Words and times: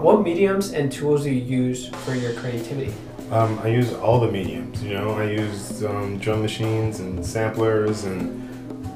What 0.00 0.22
mediums 0.22 0.72
and 0.72 0.90
tools 0.90 1.24
do 1.24 1.30
you 1.30 1.42
use 1.42 1.88
for 1.88 2.14
your 2.14 2.32
creativity? 2.34 2.92
Um, 3.30 3.58
I 3.60 3.68
use 3.68 3.92
all 3.92 4.18
the 4.18 4.32
mediums. 4.32 4.82
You 4.82 4.94
know, 4.94 5.10
I 5.10 5.24
use 5.24 5.84
um, 5.84 6.18
drum 6.18 6.42
machines 6.42 7.00
and 7.00 7.24
samplers 7.24 8.04
and 8.04 8.48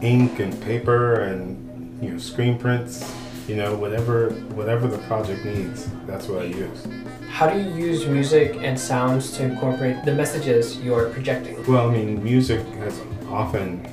ink 0.03 0.40
and 0.40 0.61
paper 0.62 1.21
and 1.21 2.03
you 2.03 2.11
know 2.11 2.19
screen 2.19 2.58
prints. 2.58 3.14
You 3.46 3.56
know, 3.56 3.77
whatever 3.77 4.31
whatever 4.57 4.89
the 4.89 4.99
project 5.07 5.45
needs, 5.45 5.89
that's 6.07 6.27
what 6.27 6.43
I 6.43 6.46
use. 6.46 6.87
How 7.29 7.49
do 7.51 7.61
you 7.61 7.71
use 7.71 8.07
music 8.07 8.57
and 8.61 8.79
sounds 8.79 9.31
to 9.37 9.45
incorporate 9.45 10.05
the 10.05 10.15
messages 10.15 10.81
you're 10.81 11.11
projecting? 11.11 11.65
Well, 11.67 11.91
I 11.91 11.93
mean, 11.93 12.23
music 12.25 12.65
has 12.77 13.01
often 13.29 13.85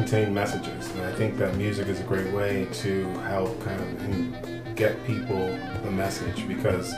contained 0.00 0.34
messages, 0.34 0.88
and 0.92 1.02
I 1.02 1.12
think 1.12 1.36
that 1.36 1.56
music 1.56 1.88
is 1.88 2.00
a 2.00 2.04
great 2.04 2.32
way 2.32 2.66
to 2.72 3.06
help 3.18 3.62
kind 3.62 3.80
of 3.82 4.74
get 4.74 5.04
people 5.06 5.46
the 5.84 5.90
message 5.90 6.48
because 6.48 6.94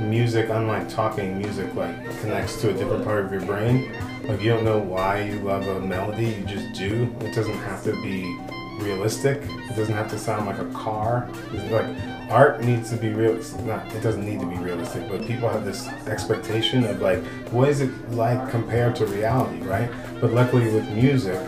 music, 0.00 0.48
unlike 0.48 0.88
talking, 0.88 1.36
music 1.36 1.74
like 1.74 1.94
connects 2.20 2.58
to 2.62 2.70
a 2.70 2.72
different 2.72 3.04
part 3.04 3.26
of 3.26 3.32
your 3.32 3.42
brain. 3.42 3.92
Like 4.24 4.40
you 4.40 4.48
don't 4.50 4.64
know 4.64 4.78
why 4.78 5.24
you 5.24 5.40
love 5.40 5.66
a 5.68 5.80
melody, 5.80 6.28
you 6.28 6.44
just 6.46 6.72
do. 6.78 7.14
It 7.20 7.34
doesn't 7.34 7.58
have 7.68 7.84
to 7.84 7.92
be 8.02 8.38
realistic. 8.82 9.42
It 9.42 9.76
doesn't 9.76 9.94
have 9.94 10.08
to 10.10 10.18
sound 10.18 10.46
like 10.46 10.58
a 10.58 10.70
car. 10.72 11.28
It's 11.52 11.70
like 11.70 11.86
art 12.30 12.62
needs 12.62 12.88
to 12.90 12.96
be 12.96 13.10
real. 13.10 13.34
Not 13.66 13.92
it 13.92 14.00
doesn't 14.02 14.24
need 14.24 14.40
to 14.40 14.46
be 14.46 14.56
realistic, 14.56 15.06
but 15.10 15.26
people 15.26 15.50
have 15.50 15.66
this 15.66 15.86
expectation 16.06 16.84
of 16.84 17.02
like, 17.02 17.22
what 17.52 17.68
is 17.68 17.82
it 17.82 17.90
like 18.12 18.50
compared 18.50 18.96
to 18.96 19.06
reality, 19.06 19.58
right? 19.64 19.90
But 20.18 20.32
luckily 20.32 20.72
with 20.72 20.88
music, 20.90 21.40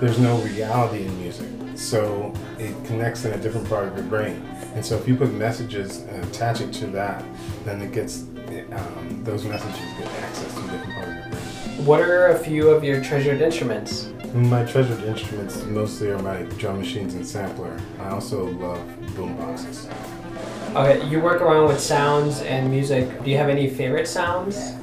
there's 0.00 0.18
no 0.18 0.36
reality 0.38 1.04
in 1.04 1.20
music, 1.20 1.48
so 1.74 2.32
it 2.58 2.72
connects 2.84 3.24
in 3.24 3.32
a 3.32 3.38
different 3.38 3.68
part 3.68 3.88
of 3.88 3.96
your 3.96 4.06
brain. 4.06 4.42
And 4.74 4.84
so 4.84 4.96
if 4.96 5.08
you 5.08 5.16
put 5.16 5.32
messages 5.32 5.98
and 6.02 6.24
attach 6.24 6.60
it 6.60 6.72
to 6.74 6.86
that, 6.88 7.24
then 7.64 7.82
it 7.82 7.92
gets 7.92 8.22
um, 8.72 9.20
those 9.24 9.44
messages 9.44 9.80
get 9.98 10.06
access 10.22 10.54
to 10.54 10.60
a 10.60 10.70
different 10.70 10.94
part 10.94 11.08
of 11.08 11.14
your 11.14 11.28
brain. 11.28 11.86
What 11.86 12.00
are 12.00 12.28
a 12.28 12.38
few 12.38 12.68
of 12.68 12.84
your 12.84 13.02
treasured 13.02 13.40
instruments? 13.40 14.10
My 14.34 14.64
treasured 14.64 15.02
instruments 15.04 15.64
mostly 15.64 16.10
are 16.10 16.18
my 16.18 16.42
drum 16.58 16.78
machines 16.78 17.14
and 17.14 17.26
sampler. 17.26 17.78
I 17.98 18.10
also 18.10 18.44
love 18.44 18.80
boom 19.16 19.36
boxes. 19.36 19.88
Okay, 20.74 21.04
you 21.08 21.18
work 21.18 21.40
around 21.40 21.68
with 21.68 21.80
sounds 21.80 22.42
and 22.42 22.70
music. 22.70 23.24
Do 23.24 23.30
you 23.30 23.36
have 23.38 23.48
any 23.48 23.70
favorite 23.70 24.06
sounds? 24.06 24.74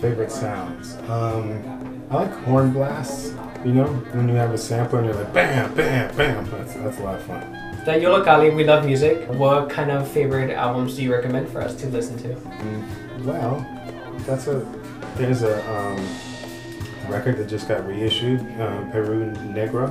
Favorite 0.00 0.32
sounds? 0.32 0.94
Um, 1.08 2.02
I 2.10 2.24
like 2.24 2.32
horn 2.44 2.72
blasts. 2.72 3.34
You 3.64 3.72
know, 3.72 3.86
when 3.86 4.28
you 4.28 4.34
have 4.36 4.52
a 4.52 4.58
sampler 4.58 5.00
and 5.00 5.08
you're 5.08 5.16
like 5.16 5.34
bam, 5.34 5.74
bam, 5.74 6.16
bam. 6.16 6.50
That's 6.50 6.74
that's 6.74 6.98
a 6.98 7.02
lot 7.02 7.16
of 7.16 7.22
fun. 7.24 7.42
Daniel 7.84 8.22
Kali, 8.22 8.50
we 8.50 8.64
love 8.64 8.86
music. 8.86 9.28
What 9.28 9.68
kind 9.68 9.90
of 9.90 10.08
favorite 10.08 10.50
albums 10.50 10.96
do 10.96 11.02
you 11.02 11.12
recommend 11.12 11.48
for 11.50 11.60
us 11.60 11.74
to 11.76 11.86
listen 11.88 12.16
to? 12.18 12.34
Mm, 12.34 13.24
well, 13.24 13.66
that's 14.26 14.46
a 14.46 14.66
there's 15.16 15.42
a 15.42 15.60
um, 15.70 17.10
record 17.10 17.36
that 17.36 17.48
just 17.48 17.68
got 17.68 17.86
reissued, 17.86 18.40
uh, 18.58 18.90
Peru 18.92 19.30
Negro, 19.52 19.90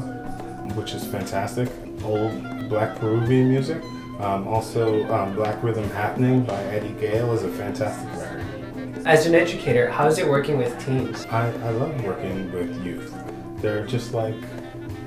which 0.75 0.93
is 0.93 1.05
fantastic. 1.05 1.69
Old 2.03 2.69
black 2.69 2.97
Peruvian 2.97 3.49
music. 3.49 3.83
Um, 4.19 4.47
also, 4.49 5.09
um, 5.13 5.33
Black 5.33 5.63
Rhythm 5.63 5.89
Happening 5.91 6.43
by 6.43 6.61
Eddie 6.65 6.93
Gale 6.99 7.31
is 7.33 7.43
a 7.43 7.49
fantastic 7.49 8.09
record. 8.19 9.07
As 9.07 9.25
an 9.25 9.33
educator, 9.33 9.89
how 9.89 10.07
is 10.07 10.17
it 10.17 10.27
working 10.27 10.57
with 10.57 10.77
teens? 10.85 11.25
I, 11.27 11.47
I 11.47 11.69
love 11.69 12.03
working 12.03 12.51
with 12.51 12.85
youth. 12.85 13.13
They're 13.61 13.85
just 13.85 14.13
like 14.13 14.35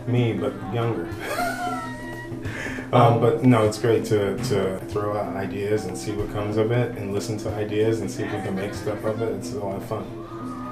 me, 0.07 0.33
but 0.33 0.53
younger. 0.73 1.07
um, 2.93 3.21
but 3.21 3.45
no, 3.45 3.65
it's 3.65 3.79
great 3.79 4.05
to, 4.07 4.37
to 4.45 4.79
throw 4.87 5.17
out 5.17 5.35
ideas 5.37 5.87
and 5.87 5.97
see 5.97 6.13
what 6.13 6.31
comes 6.33 6.57
of 6.57 6.71
it 6.71 6.97
and 6.99 7.15
listen 7.15 7.39
to 7.39 7.55
ideas 7.55 8.01
and 8.01 8.11
see 8.11 8.23
if 8.23 8.33
we 8.33 8.41
can 8.41 8.55
make 8.55 8.75
stuff 8.75 9.03
of 9.05 9.23
it. 9.23 9.33
It's 9.37 9.53
a 9.53 9.59
lot 9.59 9.77
of 9.77 9.85
fun. 9.85 10.05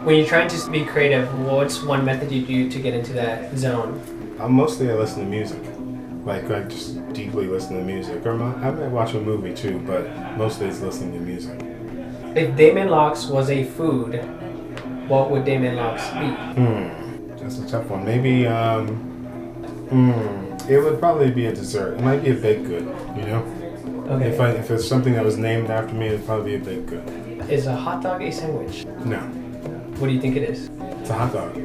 When 0.05 0.17
you're 0.17 0.27
trying 0.27 0.49
to 0.49 0.71
be 0.71 0.85
creative, 0.85 1.29
what's 1.41 1.83
one 1.83 2.05
method 2.05 2.33
you 2.33 2.47
do 2.47 2.71
to 2.71 2.79
get 2.81 2.95
into 2.95 3.13
that 3.15 3.57
zone? 3.57 4.37
Uh, 4.41 4.49
mostly 4.49 4.91
I 4.91 4.95
listen 4.95 5.25
to 5.25 5.29
music. 5.29 5.63
Like 6.25 6.51
I 6.51 6.63
just 6.63 7.13
deeply 7.13 7.47
listen 7.47 7.77
to 7.77 7.85
music. 7.85 8.25
Or 8.25 8.35
my, 8.35 8.55
I 8.67 8.71
might 8.71 8.89
watch 8.89 9.15
a 9.15 9.21
movie 9.21 9.55
too, 9.55 9.79
but 9.87 10.09
mostly 10.39 10.69
it's 10.69 10.81
listening 10.81 11.13
to 11.15 11.21
music. 11.21 11.61
If 12.35 12.57
Damon 12.57 12.89
Locks 12.89 13.27
was 13.27 13.51
a 13.51 13.65
food, 13.65 14.15
what 15.09 15.31
would 15.31 15.45
Damon 15.45 15.77
Locks 15.77 16.09
be? 16.11 16.29
Hmm, 16.55 17.10
that's 17.41 17.59
a 17.59 17.67
tough 17.69 17.87
one. 17.87 18.05
Maybe 18.05 18.47
um, 18.47 18.89
hmm, 19.91 20.71
it 20.71 20.79
would 20.83 20.99
probably 20.99 21.31
be 21.31 21.47
a 21.47 21.53
dessert. 21.55 21.95
It 21.99 22.03
might 22.03 22.23
be 22.23 22.31
a 22.31 22.35
baked 22.35 22.65
good. 22.67 22.85
You 23.17 23.23
know, 23.27 23.57
Okay. 24.11 24.29
if 24.29 24.41
I 24.41 24.51
if 24.51 24.71
it's 24.71 24.87
something 24.87 25.15
that 25.15 25.25
was 25.25 25.37
named 25.37 25.71
after 25.71 25.95
me, 25.95 26.07
it'd 26.09 26.27
probably 26.27 26.57
be 26.59 26.63
a 26.63 26.65
baked 26.77 26.87
good. 26.87 27.51
Is 27.51 27.67
a 27.67 27.75
hot 27.77 28.03
dog 28.03 28.23
a 28.23 28.31
sandwich? 28.31 28.85
No, 29.05 29.19
What 29.99 30.09
do 30.09 30.13
you 30.13 30.21
think 30.21 30.37
it 30.37 30.43
is? 30.49 30.69
it's 31.01 31.11
a 31.11 31.15
hot 31.15 31.33
dog. 31.33 31.57